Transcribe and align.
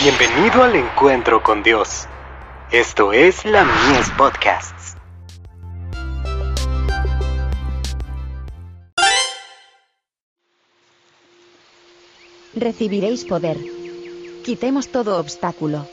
Bienvenido 0.00 0.62
al 0.62 0.76
encuentro 0.76 1.42
con 1.42 1.64
Dios. 1.64 2.06
Esto 2.70 3.12
es 3.12 3.44
la 3.44 3.64
Mies 3.64 4.08
Podcasts. 4.10 4.94
Recibiréis 12.54 13.24
poder. 13.24 13.56
Quitemos 14.44 14.86
todo 14.86 15.18
obstáculo. 15.18 15.84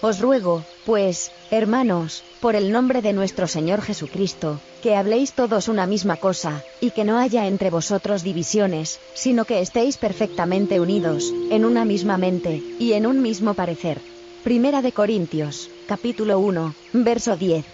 Os 0.00 0.20
ruego, 0.20 0.62
pues, 0.86 1.32
hermanos, 1.50 2.22
por 2.40 2.54
el 2.54 2.70
nombre 2.70 3.02
de 3.02 3.12
nuestro 3.12 3.48
Señor 3.48 3.82
Jesucristo, 3.82 4.60
que 4.80 4.94
habléis 4.94 5.32
todos 5.32 5.66
una 5.66 5.88
misma 5.88 6.16
cosa, 6.16 6.62
y 6.80 6.92
que 6.92 7.02
no 7.02 7.18
haya 7.18 7.48
entre 7.48 7.70
vosotros 7.70 8.22
divisiones, 8.22 9.00
sino 9.14 9.44
que 9.44 9.60
estéis 9.60 9.96
perfectamente 9.96 10.78
unidos, 10.78 11.34
en 11.50 11.64
una 11.64 11.84
misma 11.84 12.16
mente, 12.16 12.62
y 12.78 12.92
en 12.92 13.06
un 13.06 13.22
mismo 13.22 13.54
parecer. 13.54 14.00
Primera 14.44 14.82
de 14.82 14.92
Corintios, 14.92 15.68
capítulo 15.88 16.38
1, 16.38 16.74
verso 16.92 17.36
10. 17.36 17.64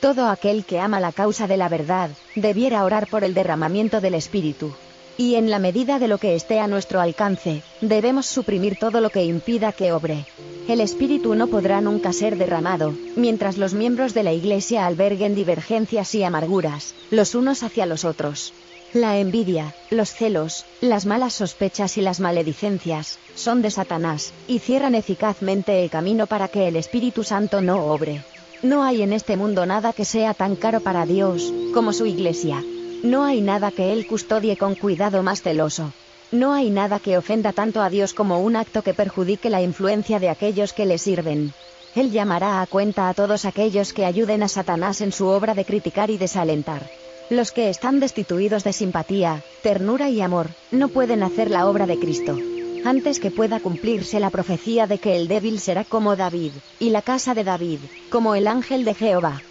Todo 0.00 0.28
aquel 0.28 0.64
que 0.64 0.80
ama 0.80 0.98
la 0.98 1.12
causa 1.12 1.46
de 1.46 1.56
la 1.56 1.68
verdad, 1.68 2.10
debiera 2.34 2.84
orar 2.84 3.06
por 3.06 3.22
el 3.22 3.34
derramamiento 3.34 4.00
del 4.00 4.14
Espíritu. 4.14 4.74
Y 5.16 5.36
en 5.36 5.48
la 5.48 5.60
medida 5.60 6.00
de 6.00 6.08
lo 6.08 6.18
que 6.18 6.34
esté 6.34 6.58
a 6.58 6.66
nuestro 6.66 7.00
alcance, 7.00 7.62
debemos 7.80 8.26
suprimir 8.26 8.76
todo 8.78 9.00
lo 9.00 9.10
que 9.10 9.24
impida 9.24 9.70
que 9.72 9.92
obre. 9.92 10.26
El 10.68 10.80
Espíritu 10.80 11.36
no 11.36 11.46
podrá 11.46 11.80
nunca 11.80 12.12
ser 12.12 12.36
derramado, 12.36 12.92
mientras 13.14 13.56
los 13.56 13.72
miembros 13.72 14.14
de 14.14 14.24
la 14.24 14.32
Iglesia 14.32 14.84
alberguen 14.84 15.36
divergencias 15.36 16.12
y 16.16 16.24
amarguras, 16.24 16.94
los 17.12 17.36
unos 17.36 17.62
hacia 17.62 17.86
los 17.86 18.04
otros. 18.04 18.52
La 18.92 19.16
envidia, 19.18 19.74
los 19.90 20.10
celos, 20.10 20.64
las 20.80 21.06
malas 21.06 21.34
sospechas 21.34 21.96
y 21.98 22.00
las 22.00 22.18
maledicencias, 22.18 23.20
son 23.36 23.62
de 23.62 23.70
Satanás, 23.70 24.32
y 24.48 24.58
cierran 24.58 24.96
eficazmente 24.96 25.84
el 25.84 25.90
camino 25.90 26.26
para 26.26 26.48
que 26.48 26.66
el 26.66 26.74
Espíritu 26.74 27.22
Santo 27.22 27.60
no 27.60 27.84
obre. 27.86 28.22
No 28.64 28.82
hay 28.82 29.02
en 29.02 29.12
este 29.12 29.36
mundo 29.36 29.66
nada 29.66 29.92
que 29.92 30.04
sea 30.04 30.34
tan 30.34 30.56
caro 30.56 30.80
para 30.80 31.06
Dios, 31.06 31.52
como 31.74 31.92
su 31.92 32.06
Iglesia. 32.06 32.64
No 33.04 33.22
hay 33.22 33.40
nada 33.40 33.70
que 33.70 33.92
Él 33.92 34.04
custodie 34.06 34.56
con 34.56 34.74
cuidado 34.74 35.22
más 35.22 35.42
celoso. 35.42 35.92
No 36.32 36.52
hay 36.52 36.70
nada 36.70 36.98
que 36.98 37.16
ofenda 37.16 37.52
tanto 37.52 37.82
a 37.82 37.88
Dios 37.88 38.12
como 38.12 38.40
un 38.40 38.56
acto 38.56 38.82
que 38.82 38.94
perjudique 38.94 39.48
la 39.48 39.62
influencia 39.62 40.18
de 40.18 40.28
aquellos 40.28 40.72
que 40.72 40.84
le 40.84 40.98
sirven. 40.98 41.52
Él 41.94 42.10
llamará 42.10 42.60
a 42.60 42.66
cuenta 42.66 43.08
a 43.08 43.14
todos 43.14 43.44
aquellos 43.44 43.92
que 43.92 44.04
ayuden 44.04 44.42
a 44.42 44.48
Satanás 44.48 45.00
en 45.00 45.12
su 45.12 45.26
obra 45.26 45.54
de 45.54 45.64
criticar 45.64 46.10
y 46.10 46.18
desalentar. 46.18 46.82
Los 47.30 47.52
que 47.52 47.70
están 47.70 48.00
destituidos 48.00 48.64
de 48.64 48.72
simpatía, 48.72 49.42
ternura 49.62 50.10
y 50.10 50.20
amor, 50.20 50.50
no 50.70 50.88
pueden 50.88 51.22
hacer 51.22 51.50
la 51.50 51.66
obra 51.66 51.86
de 51.86 51.98
Cristo. 51.98 52.36
Antes 52.84 53.18
que 53.18 53.30
pueda 53.30 53.60
cumplirse 53.60 54.20
la 54.20 54.30
profecía 54.30 54.86
de 54.86 54.98
que 54.98 55.16
el 55.16 55.26
débil 55.26 55.58
será 55.58 55.84
como 55.84 56.16
David, 56.16 56.52
y 56.78 56.90
la 56.90 57.02
casa 57.02 57.34
de 57.34 57.44
David, 57.44 57.80
como 58.10 58.34
el 58.34 58.46
ángel 58.46 58.84
de 58.84 58.94
Jehová. 58.94 59.42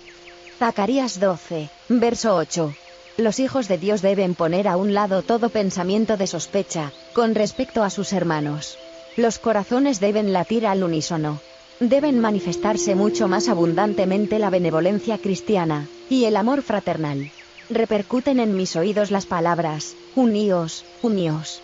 Zacarías 0.60 1.20
12, 1.20 1.70
verso 1.90 2.36
8. 2.36 2.74
Los 3.18 3.40
hijos 3.40 3.70
de 3.70 3.78
Dios 3.78 4.02
deben 4.02 4.36
poner 4.36 4.68
a 4.68 4.76
un 4.76 4.94
lado 4.94 5.22
todo 5.22 5.48
pensamiento 5.48 6.18
de 6.18 6.28
sospecha, 6.28 6.92
con 7.14 7.34
respecto 7.34 7.84
a 7.84 7.90
sus 7.90 8.12
hermanos. 8.12 8.78
Los 9.16 9.40
corazones 9.40 10.02
deben 10.02 10.34
latir 10.34 10.68
al 10.68 10.84
unísono. 10.84 11.40
Deben 11.80 12.20
manifestarse 12.20 12.94
mucho 12.94 13.30
más 13.30 13.48
abundantemente 13.48 14.38
la 14.38 14.50
benevolencia 14.50 15.18
cristiana, 15.18 15.88
y 16.10 16.26
el 16.26 16.36
amor 16.36 16.62
fraternal. 16.62 17.32
Repercuten 17.70 18.42
en 18.42 18.56
mis 18.56 18.76
oídos 18.76 19.12
las 19.12 19.26
palabras, 19.26 19.96
uníos, 20.16 20.84
uníos. 21.02 21.62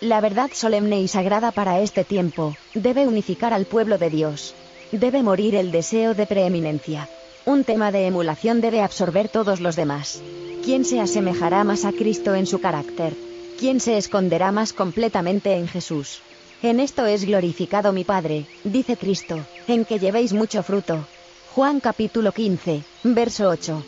La 0.00 0.20
verdad 0.20 0.50
solemne 0.54 1.00
y 1.00 1.08
sagrada 1.08 1.50
para 1.50 1.80
este 1.80 2.04
tiempo, 2.04 2.56
debe 2.74 3.08
unificar 3.08 3.52
al 3.52 3.66
pueblo 3.66 3.98
de 3.98 4.08
Dios. 4.08 4.54
Debe 4.92 5.24
morir 5.24 5.56
el 5.56 5.72
deseo 5.72 6.14
de 6.14 6.26
preeminencia. 6.26 7.08
Un 7.44 7.64
tema 7.64 7.90
de 7.90 8.06
emulación 8.06 8.60
debe 8.60 8.82
absorber 8.82 9.28
todos 9.28 9.60
los 9.60 9.74
demás. 9.74 10.20
¿Quién 10.64 10.84
se 10.84 11.00
asemejará 11.00 11.64
más 11.64 11.86
a 11.86 11.92
Cristo 11.92 12.34
en 12.34 12.46
su 12.46 12.60
carácter? 12.60 13.14
¿Quién 13.58 13.80
se 13.80 13.96
esconderá 13.96 14.52
más 14.52 14.74
completamente 14.74 15.54
en 15.54 15.66
Jesús? 15.66 16.20
En 16.62 16.80
esto 16.80 17.06
es 17.06 17.24
glorificado 17.24 17.92
mi 17.92 18.04
Padre, 18.04 18.46
dice 18.62 18.98
Cristo, 18.98 19.46
en 19.66 19.86
que 19.86 19.98
llevéis 19.98 20.34
mucho 20.34 20.62
fruto. 20.62 21.06
Juan 21.54 21.80
capítulo 21.80 22.32
15, 22.32 22.82
verso 23.04 23.48
8. 23.48 23.82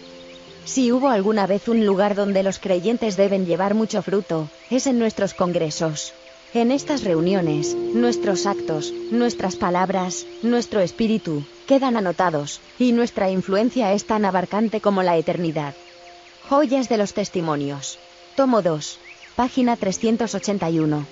Si 0.65 0.91
hubo 0.91 1.09
alguna 1.09 1.47
vez 1.47 1.69
un 1.69 1.85
lugar 1.85 2.15
donde 2.15 2.43
los 2.43 2.59
creyentes 2.59 3.19
deben 3.19 3.45
llevar 3.45 3.75
mucho 3.75 4.01
fruto, 4.01 4.49
es 4.71 4.87
en 4.87 4.99
nuestros 4.99 5.35
congresos. 5.35 6.15
En 6.55 6.73
estas 6.73 7.05
reuniones, 7.05 7.75
nuestros 7.75 8.47
actos, 8.47 8.93
nuestras 9.11 9.57
palabras, 9.57 10.27
nuestro 10.43 10.81
espíritu, 10.81 11.45
quedan 11.67 11.99
anotados, 11.99 12.61
y 12.79 12.93
nuestra 12.93 13.31
influencia 13.31 13.93
es 13.93 14.07
tan 14.07 14.25
abarcante 14.25 14.81
como 14.81 15.03
la 15.03 15.19
eternidad. 15.19 15.75
Joyas 16.53 16.91
de 16.91 16.99
los 16.99 17.15
Testimonios. 17.15 17.99
Tomo 18.37 18.61
2. 18.61 18.99
Página 19.37 19.75
381. 19.75 21.07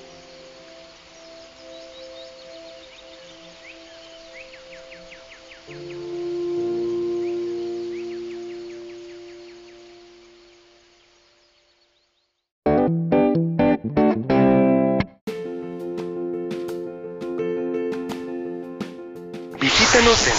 Visítanos 19.58 20.28
en 20.28 20.34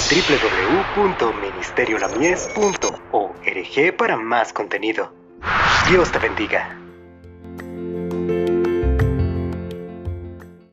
o 3.12 3.34
hereje 3.46 3.94
para 3.94 4.18
más 4.18 4.54
contenido. 4.54 5.12
Dios 5.90 6.12
te 6.12 6.20
bendiga. 6.20 6.78